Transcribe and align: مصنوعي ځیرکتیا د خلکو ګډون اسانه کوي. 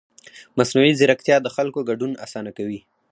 مصنوعي 0.57 0.91
ځیرکتیا 0.99 1.37
د 1.41 1.47
خلکو 1.55 1.79
ګډون 1.89 2.11
اسانه 2.25 2.51
کوي. 2.57 2.79